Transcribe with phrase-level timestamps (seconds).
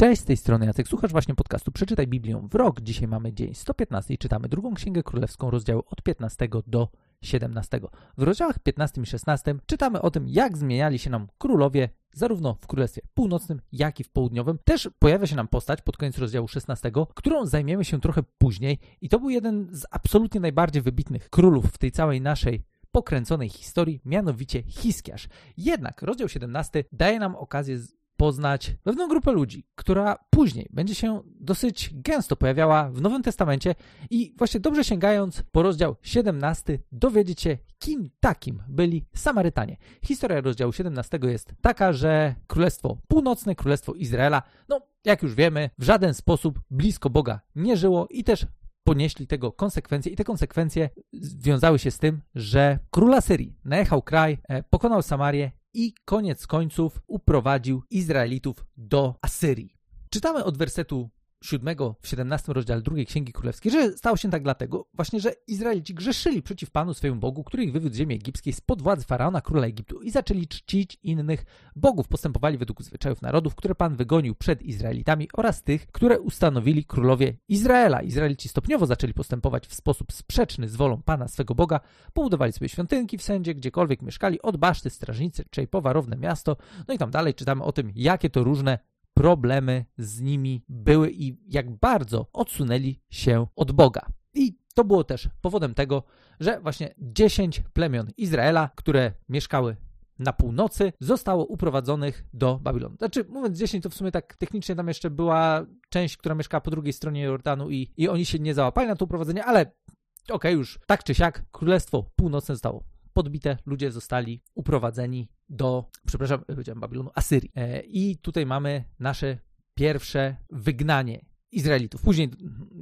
[0.00, 2.80] Cześć, z tej strony Jacek, słuchasz właśnie podcastu Przeczytaj Biblię w rok.
[2.80, 6.88] Dzisiaj mamy dzień 115 i czytamy drugą Księgę Królewską, rozdziały od 15 do
[7.22, 7.80] 17.
[8.18, 12.66] W rozdziałach 15 i 16 czytamy o tym, jak zmieniali się nam królowie zarówno w
[12.66, 14.58] Królestwie Północnym, jak i w Południowym.
[14.64, 19.08] Też pojawia się nam postać pod koniec rozdziału 16, którą zajmiemy się trochę później i
[19.08, 24.62] to był jeden z absolutnie najbardziej wybitnych królów w tej całej naszej pokręconej historii, mianowicie
[24.62, 25.28] Hiskiarz.
[25.56, 27.78] Jednak rozdział 17 daje nam okazję
[28.20, 33.74] poznać pewną grupę ludzi, która później będzie się dosyć gęsto pojawiała w Nowym Testamencie
[34.10, 39.76] i właśnie dobrze sięgając po rozdział 17 dowiedzieć się, kim takim byli Samarytanie.
[40.04, 45.84] Historia rozdziału 17 jest taka, że Królestwo Północne, Królestwo Izraela, no jak już wiemy, w
[45.84, 48.46] żaden sposób blisko Boga nie żyło i też
[48.84, 54.38] ponieśli tego konsekwencje i te konsekwencje związały się z tym, że króla Syrii najechał kraj,
[54.48, 59.76] e, pokonał Samarię i koniec końców uprowadził Izraelitów do Asyrii.
[60.10, 61.10] Czytamy od wersetu
[61.44, 65.94] 7 w 17 rozdziale drugiej Księgi Królewskiej, że stało się tak dlatego właśnie, że Izraelici
[65.94, 69.66] grzeszyli przeciw Panu swojemu Bogu, który ich wywiódł z ziemi egipskiej spod władzy Faraona, króla
[69.66, 71.44] Egiptu i zaczęli czcić innych
[71.76, 72.08] bogów.
[72.08, 78.02] Postępowali według zwyczajów narodów, które Pan wygonił przed Izraelitami oraz tych, które ustanowili królowie Izraela.
[78.02, 81.80] Izraelici stopniowo zaczęli postępować w sposób sprzeczny z wolą Pana swego Boga,
[82.12, 86.56] pobudowali sobie świątynki w sędzie, gdziekolwiek mieszkali, od baszty, strażnicy, czy powarowne miasto,
[86.88, 88.78] no i tam dalej czytamy o tym, jakie to różne
[89.20, 94.06] problemy z nimi były i jak bardzo odsunęli się od Boga.
[94.34, 96.02] I to było też powodem tego,
[96.40, 99.76] że właśnie 10 plemion Izraela, które mieszkały
[100.18, 102.96] na północy, zostało uprowadzonych do Babilonu.
[102.96, 106.70] Znaczy, mówiąc 10, to w sumie tak technicznie tam jeszcze była część, która mieszkała po
[106.70, 110.52] drugiej stronie Jordanu i, i oni się nie załapali na to uprowadzenie, ale okej, okay,
[110.52, 117.10] już tak czy siak, Królestwo Północne zostało podbite, ludzie zostali uprowadzeni do, przepraszam, powiedziałem Babilonu,
[117.14, 117.50] Asyrii.
[117.54, 119.38] E, I tutaj mamy nasze
[119.74, 122.02] pierwsze wygnanie Izraelitów.
[122.02, 122.30] Później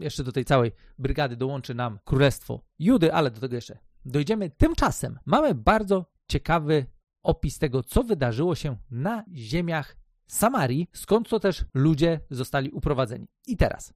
[0.01, 4.51] jeszcze do tej całej brygady dołączy nam Królestwo Judy, ale do tego jeszcze dojdziemy.
[4.51, 6.87] Tymczasem mamy bardzo ciekawy
[7.23, 9.97] opis tego, co wydarzyło się na ziemiach
[10.27, 13.29] Samarii, skąd to też ludzie zostali uprowadzeni.
[13.47, 13.95] I teraz,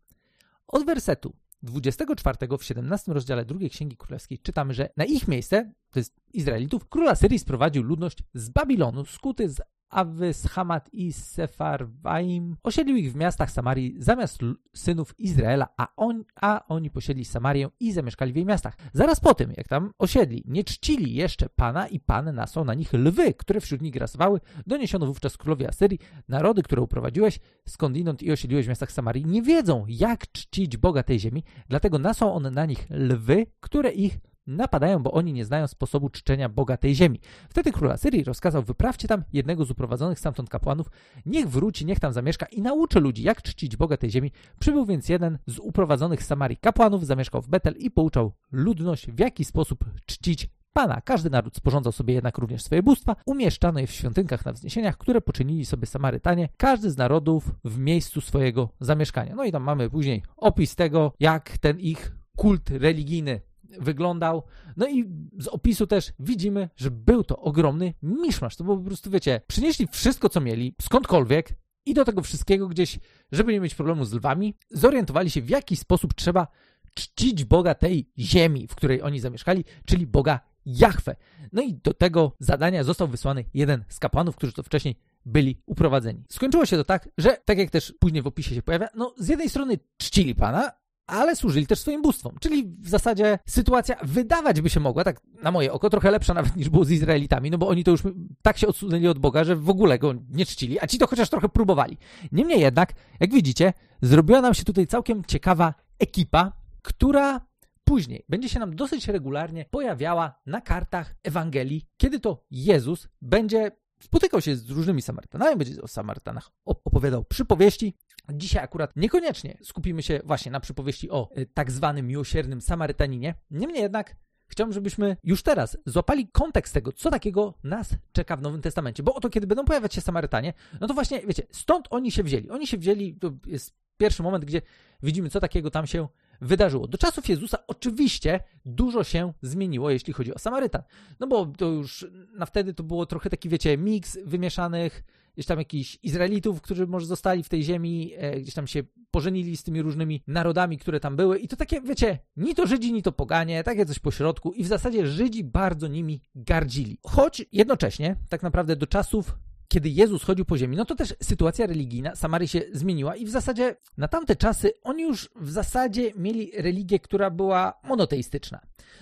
[0.66, 6.00] od wersetu 24 w 17 rozdziale drugiej Księgi Królewskiej czytamy, że na ich miejsce, to
[6.00, 9.60] jest Izraelitów, król Asyrii sprowadził ludność z Babilonu, skuty z
[9.92, 14.38] Awys, Hamat i Sefarwaim osiedlił ich w miastach Samarii zamiast
[14.74, 18.76] synów Izraela, a, on, a oni posiedli Samarię i zamieszkali w jej miastach.
[18.92, 22.92] Zaraz po tym, jak tam osiedli, nie czcili jeszcze Pana i Pan nasłał na nich
[22.92, 24.40] lwy, które wśród nich grasowały.
[24.66, 25.98] Doniesiono wówczas królowi Asyrii,
[26.28, 31.20] narody, które uprowadziłeś skądinąd i osiedliłeś w miastach Samarii, nie wiedzą, jak czcić Boga tej
[31.20, 36.10] ziemi, dlatego nasłał on na nich lwy, które ich napadają, bo oni nie znają sposobu
[36.10, 37.20] czczenia Boga tej ziemi.
[37.48, 40.90] Wtedy król Asyrii rozkazał, wyprawcie tam jednego z uprowadzonych stamtąd kapłanów,
[41.26, 44.30] niech wróci, niech tam zamieszka i nauczy ludzi, jak czcić Boga tej ziemi.
[44.58, 49.18] Przybył więc jeden z uprowadzonych z Samarii kapłanów, zamieszkał w Betel i pouczał ludność, w
[49.18, 51.00] jaki sposób czcić Pana.
[51.00, 55.20] Każdy naród sporządzał sobie jednak również swoje bóstwa, umieszczano je w świątynkach na wzniesieniach, które
[55.20, 59.34] poczynili sobie Samarytanie, każdy z narodów w miejscu swojego zamieszkania.
[59.34, 63.40] No i tam mamy później opis tego, jak ten ich kult religijny
[63.80, 64.42] wyglądał.
[64.76, 65.04] No i
[65.38, 68.56] z opisu też widzimy, że był to ogromny miszmasz.
[68.56, 71.54] To było po prostu, wiecie, przynieśli wszystko, co mieli, skądkolwiek
[71.86, 72.98] i do tego wszystkiego gdzieś,
[73.32, 76.46] żeby nie mieć problemu z lwami, zorientowali się, w jaki sposób trzeba
[76.94, 81.16] czcić Boga tej ziemi, w której oni zamieszkali, czyli Boga Jahwe.
[81.52, 84.96] No i do tego zadania został wysłany jeden z kapłanów, którzy to wcześniej
[85.26, 86.24] byli uprowadzeni.
[86.28, 89.28] Skończyło się to tak, że tak jak też później w opisie się pojawia, no z
[89.28, 90.70] jednej strony czcili Pana,
[91.06, 92.36] ale służyli też swoim bóstwom.
[92.40, 96.56] Czyli w zasadzie sytuacja wydawać by się mogła, tak na moje oko, trochę lepsza nawet
[96.56, 98.02] niż było z Izraelitami, no bo oni to już
[98.42, 101.30] tak się odsunęli od Boga, że w ogóle go nie czcili, a ci to chociaż
[101.30, 101.98] trochę próbowali.
[102.32, 106.52] Niemniej jednak, jak widzicie, zrobiła nam się tutaj całkiem ciekawa ekipa,
[106.82, 107.40] która
[107.84, 113.70] później będzie się nam dosyć regularnie pojawiała na kartach Ewangelii, kiedy to Jezus będzie
[114.02, 117.94] spotykał się z różnymi Samarytanami, będzie o Samarytanach opowiadał przypowieści.
[118.32, 123.34] Dzisiaj akurat niekoniecznie skupimy się właśnie na przypowieści o y, tak zwanym miłosiernym Samarytaninie.
[123.50, 124.16] Niemniej jednak
[124.46, 129.02] chciałbym, żebyśmy już teraz złapali kontekst tego, co takiego nas czeka w Nowym Testamencie.
[129.02, 132.50] Bo oto, kiedy będą pojawiać się Samarytanie, no to właśnie, wiecie, stąd oni się wzięli.
[132.50, 134.62] Oni się wzięli, to jest pierwszy moment, gdzie
[135.02, 136.08] widzimy, co takiego tam się
[136.42, 136.86] wydarzyło.
[136.86, 140.82] Do czasów Jezusa oczywiście dużo się zmieniło, jeśli chodzi o Samarytan.
[141.20, 145.02] No bo to już na wtedy to było trochę taki, wiecie, miks wymieszanych,
[145.34, 149.56] gdzieś tam jakichś Izraelitów, którzy może zostali w tej ziemi, e, gdzieś tam się pożenili
[149.56, 151.38] z tymi różnymi narodami, które tam były.
[151.38, 154.52] I to takie, wiecie, ni to Żydzi, ni to poganie, takie coś pośrodku.
[154.52, 156.98] I w zasadzie Żydzi bardzo nimi gardzili.
[157.02, 159.38] Choć jednocześnie, tak naprawdę do czasów
[159.72, 163.30] kiedy Jezus chodził po ziemi, no to też sytuacja religijna Samarii się zmieniła i w
[163.30, 168.60] zasadzie na tamte czasy oni już w zasadzie mieli religię, która była monoteistyczna.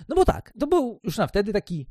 [0.09, 1.87] No bo tak, to był już na wtedy taki,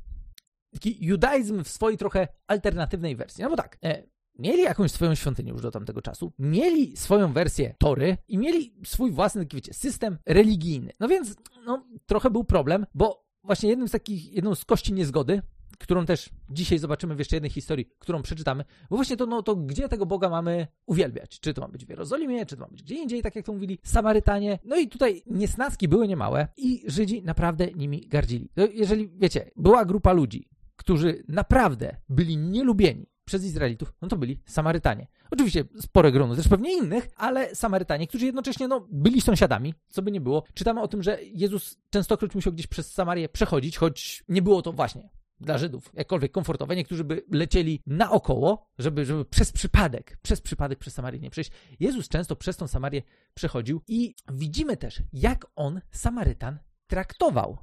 [0.73, 3.43] taki judaizm w swojej trochę alternatywnej wersji.
[3.43, 4.03] No bo tak, e,
[4.39, 9.11] mieli jakąś swoją świątynię już do tamtego czasu, mieli swoją wersję Tory i mieli swój
[9.11, 10.91] własny, taki wiecie, system religijny.
[10.99, 11.35] No więc,
[11.65, 15.41] no, trochę był problem, bo właśnie jednym z takich, jedną z kości niezgody
[15.81, 19.55] którą też dzisiaj zobaczymy w jeszcze jednej historii, którą przeczytamy, bo właśnie to, no, to
[19.55, 21.39] gdzie tego Boga mamy uwielbiać?
[21.39, 23.53] Czy to ma być w Jerozolimie, czy to ma być gdzie indziej, tak jak to
[23.53, 24.59] mówili Samarytanie?
[24.65, 28.49] No i tutaj niesnaski były niemałe i Żydzi naprawdę nimi gardzili.
[28.57, 34.39] No, jeżeli, wiecie, była grupa ludzi, którzy naprawdę byli nielubieni przez Izraelitów, no to byli
[34.45, 35.07] Samarytanie.
[35.31, 40.11] Oczywiście spore grono też pewnie innych, ale Samarytanie, którzy jednocześnie no, byli sąsiadami, co by
[40.11, 40.43] nie było.
[40.53, 44.73] Czytamy o tym, że Jezus częstokroć musiał gdzieś przez Samarię przechodzić, choć nie było to
[44.73, 45.09] właśnie
[45.41, 46.75] dla Żydów jakkolwiek komfortowe.
[46.75, 51.51] Niektórzy by lecieli naokoło, żeby, żeby przez przypadek, przez przypadek przez Samarię nie przejść.
[51.79, 53.01] Jezus często przez tą Samarię
[53.33, 57.57] przechodził i widzimy też, jak on Samarytan traktował.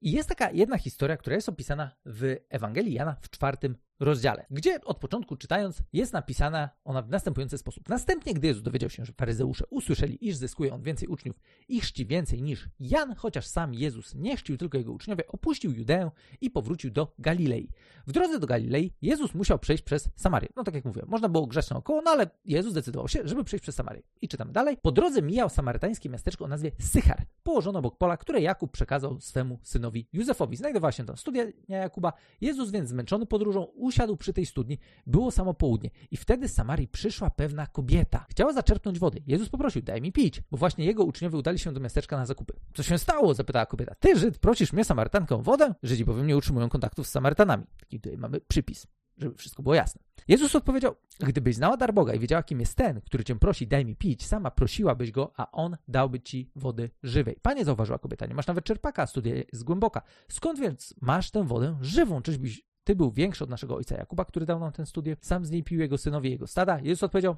[0.00, 4.80] I jest taka jedna historia, która jest opisana w Ewangelii Jana w czwartym rozdziale, gdzie
[4.84, 7.88] od początku czytając jest napisana ona w następujący sposób.
[7.88, 12.06] Następnie, gdy Jezus dowiedział się, że faryzeusze usłyszeli, iż zyskuje on więcej uczniów i chrzci
[12.06, 16.10] więcej niż Jan, chociaż sam Jezus nie chrzcił, tylko jego uczniowie, opuścił Judeę
[16.40, 17.68] i powrócił do Galilei.
[18.06, 20.48] W drodze do Galilei Jezus musiał przejść przez Samarię.
[20.56, 23.62] No tak jak mówiłem, można było grzeć naokoło, no ale Jezus zdecydował się, żeby przejść
[23.62, 24.02] przez Samarię.
[24.20, 24.76] I czytamy dalej.
[24.82, 29.58] Po drodze mijał samarytańskie miasteczko o nazwie Sychar, położone obok pola, które Jakub przekazał swemu
[29.62, 30.56] synowi Józefowi.
[30.56, 32.12] Znajdowała się tam studia Jakuba.
[32.40, 33.62] Jezus więc zmęczony podróżą
[33.92, 34.78] usiadł przy tej studni.
[35.06, 38.26] Było samo południe i wtedy z Samarii przyszła pewna kobieta.
[38.30, 39.22] Chciała zaczerpnąć wody.
[39.26, 42.54] Jezus poprosił, daj mi pić, bo właśnie jego uczniowie udali się do miasteczka na zakupy.
[42.74, 43.34] Co się stało?
[43.34, 43.94] zapytała kobieta.
[43.94, 45.74] Ty, Żyd, prosisz mnie, Samarytankę, o wodę?
[45.82, 47.64] Żydzi bowiem nie utrzymują kontaktów z Samarytanami.
[47.80, 48.86] Taki tutaj mamy przypis
[49.18, 50.02] żeby wszystko było jasne.
[50.28, 53.84] Jezus odpowiedział: Gdybyś znała dar Boga i wiedziała, kim jest ten, który cię prosi, daj
[53.84, 57.36] mi pić, sama prosiłabyś go, a on dałby ci wody żywej.
[57.42, 60.02] Panie, zauważyła kobieta, nie masz nawet czerpaka, studia jest głęboka.
[60.28, 62.22] Skąd więc masz tę wodę żywą?
[62.22, 65.16] Czyżbyś ty był większy od naszego ojca Jakuba, który dał nam tę studię?
[65.20, 66.78] Sam z niej pił jego synowie jego stada.
[66.82, 67.36] Jezus odpowiedział: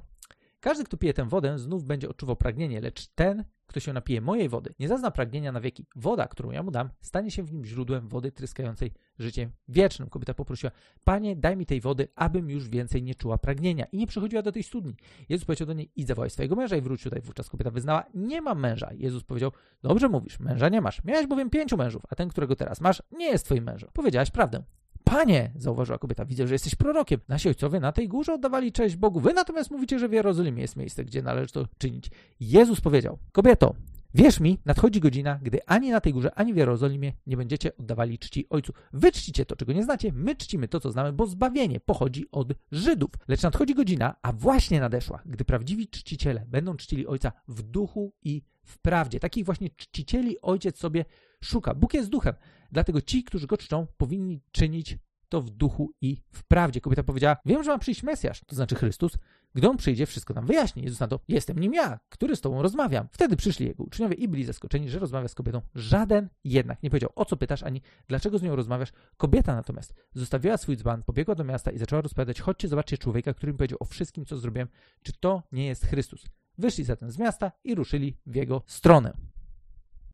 [0.59, 4.49] każdy, kto pije tę wodę, znów będzie odczuwał pragnienie, lecz ten, kto się napije mojej
[4.49, 5.87] wody, nie zazna pragnienia na wieki.
[5.95, 10.09] Woda, którą ja mu dam, stanie się w nim źródłem wody tryskającej życiem wiecznym.
[10.09, 10.71] Kobieta poprosiła,
[11.03, 13.85] Panie, daj mi tej wody, abym już więcej nie czuła pragnienia.
[13.91, 14.95] I nie przychodziła do tej studni.
[15.29, 17.21] Jezus powiedział do niej, idź zawołaj swojego męża i wróć tutaj.
[17.21, 18.89] Wówczas kobieta wyznała, nie mam męża.
[18.93, 19.51] Jezus powiedział,
[19.83, 21.03] dobrze mówisz, męża nie masz.
[21.03, 23.89] Miałeś bowiem pięciu mężów, a ten, którego teraz masz, nie jest twoim mężem.
[23.93, 24.63] Powiedziałaś prawdę.
[25.05, 27.19] Panie, zauważyła kobieta, widzę, że jesteś prorokiem.
[27.27, 29.19] Nasi ojcowie na tej górze oddawali cześć Bogu.
[29.19, 32.09] Wy natomiast mówicie, że w Jerozolimie jest miejsce, gdzie należy to czynić.
[32.39, 33.75] Jezus powiedział, kobieto,
[34.15, 38.19] Wierz mi, nadchodzi godzina, gdy ani na tej górze, ani w Jerozolimie nie będziecie oddawali
[38.19, 38.73] czci Ojcu.
[38.93, 42.53] Wy czcicie to, czego nie znacie, my czcimy to, co znamy, bo zbawienie pochodzi od
[42.71, 43.09] Żydów.
[43.27, 48.41] Lecz nadchodzi godzina, a właśnie nadeszła, gdy prawdziwi czciciele będą czcili Ojca w duchu i
[48.63, 49.19] w prawdzie.
[49.19, 51.05] Takich właśnie czcicieli Ojciec sobie
[51.45, 51.73] szuka.
[51.73, 52.33] Bóg jest duchem,
[52.71, 54.97] dlatego ci, którzy go czczą, powinni czynić
[55.29, 56.81] to w duchu i w prawdzie.
[56.81, 59.17] Kobieta powiedziała: Wiem, że ma przyjść Mesjasz, to znaczy Chrystus.
[59.55, 60.83] Gdy on przyjdzie, wszystko nam wyjaśni.
[60.83, 63.07] Jezus na to: Jestem nim ja, który z tobą rozmawiam.
[63.11, 65.61] Wtedy przyszli jego uczniowie i byli zaskoczeni, że rozmawia z kobietą.
[65.75, 68.93] Żaden jednak nie powiedział: O co pytasz, ani dlaczego z nią rozmawiasz.
[69.17, 73.51] Kobieta natomiast zostawiła swój dzban, pobiegła do miasta i zaczęła rozpowiadać: Chodźcie, zobaczcie człowieka, który
[73.51, 74.67] mi powiedział o wszystkim, co zrobiłem.
[75.03, 76.25] Czy to nie jest Chrystus?
[76.57, 79.13] Wyszli zatem z miasta i ruszyli w jego stronę.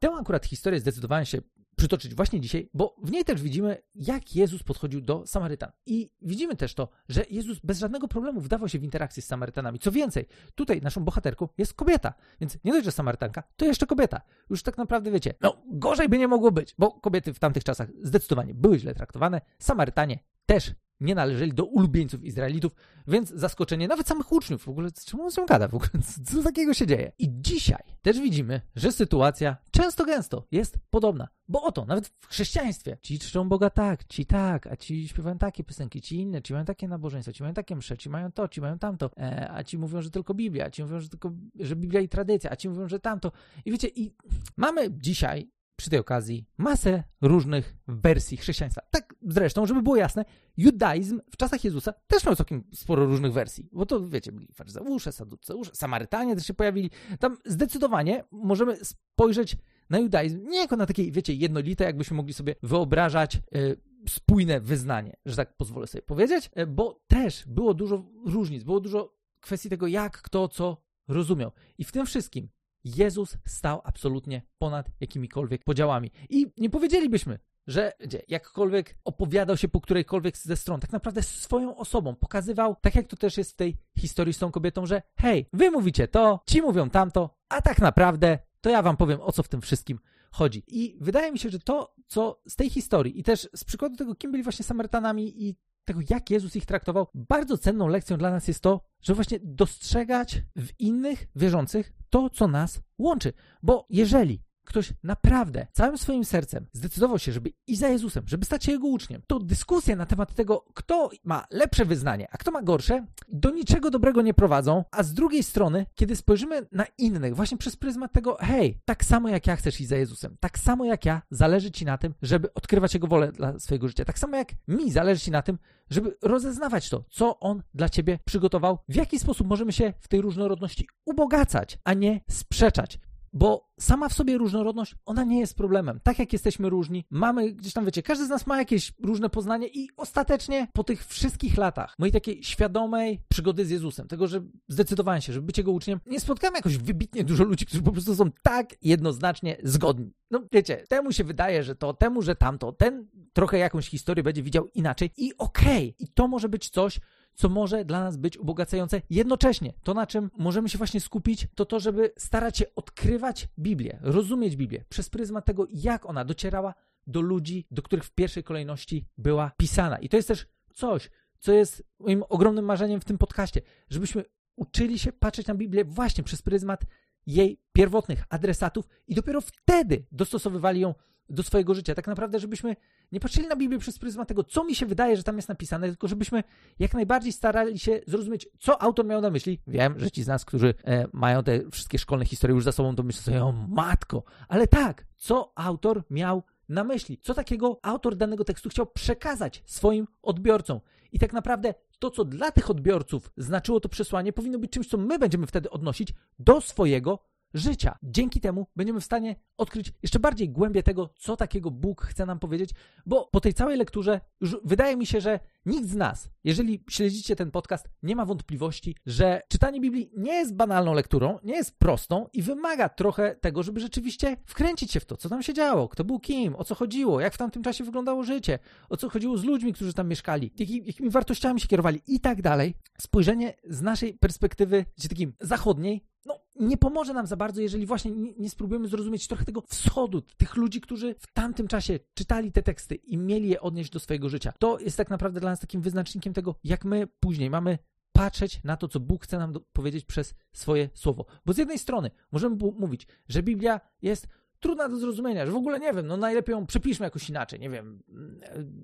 [0.01, 1.41] Tę akurat historię zdecydowałem się
[1.75, 5.71] przytoczyć właśnie dzisiaj, bo w niej też widzimy, jak Jezus podchodził do Samarytan.
[5.85, 9.79] I widzimy też to, że Jezus bez żadnego problemu wdawał się w interakcję z Samarytanami.
[9.79, 14.21] Co więcej, tutaj naszą bohaterką jest kobieta, więc nie dość, że Samarytanka, to jeszcze kobieta.
[14.49, 17.89] Już tak naprawdę wiecie, no gorzej by nie mogło być, bo kobiety w tamtych czasach
[18.03, 22.75] zdecydowanie były źle traktowane, Samarytanie też nie należeli do ulubieńców Izraelitów,
[23.07, 25.89] więc zaskoczenie nawet samych uczniów, w ogóle czemu on się gada, w ogóle
[26.27, 27.11] co takiego się dzieje.
[27.19, 32.97] I dzisiaj też widzimy, że sytuacja często gęsto jest podobna, bo oto, nawet w chrześcijaństwie,
[33.01, 36.65] ci czczą Boga tak, ci tak, a ci śpiewają takie piosenki, ci inne, ci mają
[36.65, 39.77] takie nabożeństwa, ci mają takie msze, ci mają to, ci mają tamto, e, a ci
[39.77, 42.69] mówią, że tylko Biblia, a ci mówią, że tylko, że Biblia i tradycja, a ci
[42.69, 43.31] mówią, że tamto.
[43.65, 44.11] I wiecie, i
[44.57, 48.81] mamy dzisiaj przy tej okazji masę różnych wersji chrześcijaństwa.
[48.91, 50.25] Tak zresztą, żeby było jasne,
[50.57, 55.11] judaizm w czasach Jezusa też miał całkiem sporo różnych wersji, bo to wiecie, byli faryzeusze,
[55.11, 56.89] saduceusze, Samarytanie też się pojawili.
[57.19, 59.57] Tam zdecydowanie możemy spojrzeć
[59.89, 65.15] na judaizm nie jako na takie, wiecie, jednolite, jakbyśmy mogli sobie wyobrażać yy, spójne wyznanie,
[65.25, 69.87] że tak pozwolę sobie powiedzieć, yy, bo też było dużo różnic, było dużo kwestii tego,
[69.87, 71.51] jak kto co rozumiał.
[71.77, 72.49] I w tym wszystkim
[72.83, 76.11] Jezus stał absolutnie ponad jakimikolwiek podziałami.
[76.29, 77.39] I nie powiedzielibyśmy,
[77.71, 77.93] że
[78.27, 83.15] jakkolwiek opowiadał się po którejkolwiek ze stron, tak naprawdę swoją osobą pokazywał, tak jak to
[83.15, 86.89] też jest w tej historii z tą kobietą, że hej, wy mówicie to, ci mówią
[86.89, 89.99] tamto, a tak naprawdę to ja wam powiem o co w tym wszystkim
[90.31, 90.63] chodzi.
[90.67, 94.15] I wydaje mi się, że to, co z tej historii i też z przykładu tego,
[94.15, 98.47] kim byli właśnie Samarytanami i tego, jak Jezus ich traktował, bardzo cenną lekcją dla nas
[98.47, 103.33] jest to, że właśnie dostrzegać w innych wierzących to, co nas łączy.
[103.63, 108.65] Bo jeżeli ktoś naprawdę całym swoim sercem zdecydował się, żeby iść za Jezusem, żeby stać
[108.65, 112.61] się jego uczniem, to dyskusje na temat tego, kto ma lepsze wyznanie, a kto ma
[112.61, 117.57] gorsze, do niczego dobrego nie prowadzą, a z drugiej strony, kiedy spojrzymy na innych, właśnie
[117.57, 121.05] przez pryzmat tego, hej, tak samo jak ja chcesz iść za Jezusem, tak samo jak
[121.05, 124.47] ja, zależy ci na tym, żeby odkrywać Jego wolę dla swojego życia, tak samo jak
[124.67, 125.57] mi zależy ci na tym,
[125.89, 130.21] żeby rozeznawać to, co On dla ciebie przygotował, w jaki sposób możemy się w tej
[130.21, 132.99] różnorodności ubogacać, a nie sprzeczać.
[133.33, 135.99] Bo sama w sobie różnorodność, ona nie jest problemem.
[136.03, 139.67] Tak jak jesteśmy różni, mamy gdzieś tam, wiecie, każdy z nas ma jakieś różne poznanie
[139.67, 145.21] i ostatecznie po tych wszystkich latach mojej takiej świadomej przygody z Jezusem, tego, że zdecydowałem
[145.21, 148.31] się, żeby być Jego uczniem, nie spotkałem jakoś wybitnie dużo ludzi, którzy po prostu są
[148.43, 150.13] tak jednoznacznie zgodni.
[150.31, 154.43] No wiecie, temu się wydaje, że to, temu, że tamto, ten trochę jakąś historię będzie
[154.43, 155.89] widział inaczej i okej.
[155.89, 155.95] Okay.
[155.99, 156.99] I to może być coś,
[157.35, 159.01] co może dla nas być ubogacające.
[159.09, 163.99] Jednocześnie to, na czym możemy się właśnie skupić, to to, żeby starać się odkrywać Biblię,
[164.01, 166.73] rozumieć Biblię przez pryzmat tego, jak ona docierała
[167.07, 169.97] do ludzi, do których w pierwszej kolejności była pisana.
[169.97, 171.09] I to jest też coś,
[171.39, 174.23] co jest moim ogromnym marzeniem w tym podcaście, żebyśmy
[174.55, 176.85] uczyli się patrzeć na Biblię właśnie przez pryzmat
[177.27, 180.93] jej pierwotnych adresatów i dopiero wtedy dostosowywali ją
[181.31, 181.95] do swojego życia.
[181.95, 182.75] Tak naprawdę, żebyśmy
[183.11, 185.87] nie patrzyli na Biblię przez pryzmat tego, co mi się wydaje, że tam jest napisane,
[185.87, 186.43] tylko żebyśmy
[186.79, 189.59] jak najbardziej starali się zrozumieć, co autor miał na myśli.
[189.67, 192.95] Wiem, że ci z nas, którzy e, mają te wszystkie szkolne historie już za sobą,
[192.95, 198.15] to myślą sobie, o matko, ale tak, co autor miał na myśli, co takiego autor
[198.15, 200.79] danego tekstu chciał przekazać swoim odbiorcom.
[201.11, 204.97] I tak naprawdę to, co dla tych odbiorców znaczyło to przesłanie, powinno być czymś, co
[204.97, 207.19] my będziemy wtedy odnosić do swojego
[207.53, 207.97] życia.
[208.03, 212.39] Dzięki temu będziemy w stanie odkryć jeszcze bardziej głębię tego, co takiego Bóg chce nam
[212.39, 212.69] powiedzieć,
[213.05, 217.35] bo po tej całej lekturze już wydaje mi się, że nikt z nas, jeżeli śledzicie
[217.35, 222.27] ten podcast, nie ma wątpliwości, że czytanie Biblii nie jest banalną lekturą, nie jest prostą
[222.33, 226.03] i wymaga trochę tego, żeby rzeczywiście wkręcić się w to, co tam się działo, kto
[226.03, 229.43] był kim, o co chodziło, jak w tamtym czasie wyglądało życie, o co chodziło z
[229.43, 232.73] ludźmi, którzy tam mieszkali, jakimi wartościami się kierowali i tak dalej.
[233.01, 238.49] Spojrzenie z naszej perspektywy, takim zachodniej, no, nie pomoże nam za bardzo, jeżeli właśnie nie,
[238.49, 243.17] spróbujemy zrozumieć trochę tego wschodu, tych ludzi, którzy w tamtym czasie czytali te teksty i
[243.17, 244.53] mieli je odnieść do swojego życia.
[244.59, 247.77] To jest tak naprawdę dla nas takim wyznacznikiem tego, jak my później mamy
[248.11, 251.25] patrzeć na to, co Bóg chce nam powiedzieć przez swoje słowo.
[251.45, 254.27] Bo z jednej strony możemy mówić, że Biblia jest
[254.61, 257.69] trudna do zrozumienia, że w ogóle nie wiem, no najlepiej ją przepiszmy jakoś inaczej, nie
[257.69, 258.03] wiem.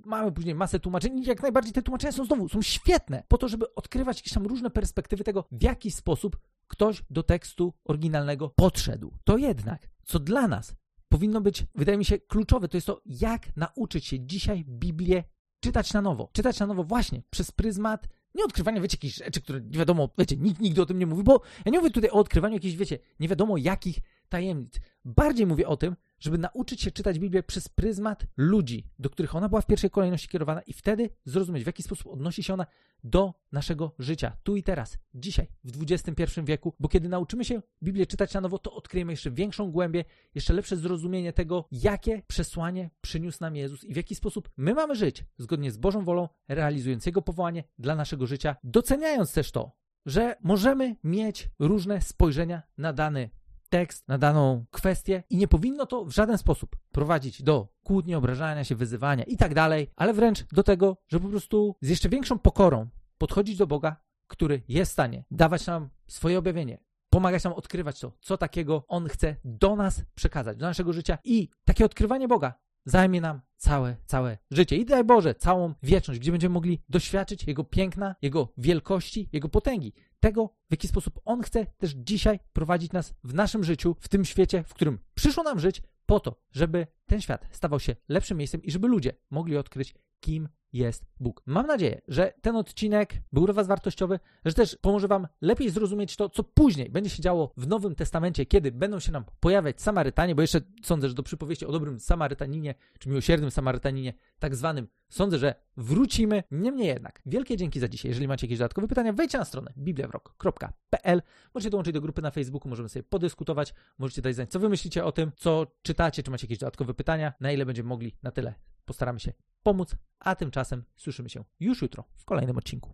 [0.05, 3.47] Mamy później masę tłumaczeń i jak najbardziej te tłumaczenia są znowu, są świetne po to,
[3.47, 9.13] żeby odkrywać jakieś tam różne perspektywy tego, w jaki sposób ktoś do tekstu oryginalnego podszedł.
[9.23, 10.75] To jednak, co dla nas
[11.09, 15.23] powinno być, wydaje mi się, kluczowe, to jest to, jak nauczyć się dzisiaj Biblię
[15.59, 16.29] czytać na nowo.
[16.33, 18.07] Czytać na nowo właśnie przez pryzmat
[18.37, 21.23] nie odkrywania, wiecie, jakichś rzeczy, które nie wiadomo, wiecie, nikt nigdy o tym nie mówi,
[21.23, 23.97] bo ja nie mówię tutaj o odkrywaniu jakichś, wiecie, nie wiadomo jakich
[24.29, 24.73] tajemnic.
[25.05, 29.49] Bardziej mówię o tym, żeby nauczyć się czytać Biblię przez pryzmat ludzi, do których ona
[29.49, 32.65] była w pierwszej kolejności kierowana i wtedy zrozumieć, w jaki sposób odnosi się ona
[33.03, 38.05] do naszego życia, tu i teraz, dzisiaj, w XXI wieku, bo kiedy nauczymy się Biblię
[38.05, 40.05] czytać na nowo, to odkryjemy jeszcze większą głębię,
[40.35, 44.95] jeszcze lepsze zrozumienie tego, jakie przesłanie przyniósł nam Jezus i w jaki sposób my mamy
[44.95, 49.71] żyć zgodnie z Bożą wolą, realizując Jego powołanie dla naszego życia, doceniając też to,
[50.05, 53.29] że możemy mieć różne spojrzenia na dany
[53.69, 58.63] tekst, na daną kwestię i nie powinno to w żaden sposób prowadzić do kłótni, obrażania
[58.63, 62.39] się, wyzywania i tak dalej, ale wręcz do tego, że po prostu z jeszcze większą
[62.39, 63.95] pokorą podchodzić do Boga,
[64.27, 69.07] który jest w stanie dawać nam swoje objawienie, pomagać nam odkrywać to, co takiego On
[69.07, 72.53] chce do nas przekazać, do naszego życia i takie odkrywanie Boga
[72.87, 74.77] zajmie nam całe, całe życie.
[74.77, 79.93] I daj Boże, całą wieczność, gdzie będziemy mogli doświadczyć Jego piękna, Jego wielkości, Jego potęgi.
[80.19, 84.25] Tego, w jaki sposób On chce też dzisiaj prowadzić nas w naszym życiu, w tym
[84.25, 88.63] świecie, w którym przyszło nam żyć, po to, żeby ten świat stawał się lepszym miejscem
[88.63, 91.41] i żeby ludzie mogli odkryć, kim jest Bóg.
[91.45, 96.15] Mam nadzieję, że ten odcinek był dla Was wartościowy, że też pomoże Wam lepiej zrozumieć
[96.15, 100.35] to, co później będzie się działo w Nowym Testamencie, kiedy będą się nam pojawiać Samarytanie,
[100.35, 105.37] bo jeszcze sądzę, że do przypowieści o dobrym Samarytaninie, czy miłosiernym Samarytaninie, tak zwanym, sądzę,
[105.37, 106.43] że wrócimy.
[106.51, 108.09] Niemniej jednak, wielkie dzięki za dzisiaj.
[108.09, 111.21] Jeżeli macie jakieś dodatkowe pytania, wejdźcie na stronę bibliawrok.pl.
[111.53, 115.05] Możecie dołączyć do grupy na Facebooku, możemy sobie podyskutować, możecie dać znać, co wy myślicie
[115.05, 118.53] o tym, co czytacie, czy macie jakieś dodatkowe pytania, na ile będziemy mogli, na tyle
[118.85, 119.33] postaramy się
[119.67, 122.93] pomóc, a tymczasem słyszymy się już jutro w kolejnym odcinku.